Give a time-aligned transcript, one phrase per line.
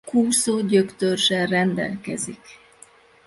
[0.05, 2.39] Kúszó gyöktörzzsel rendelkezik.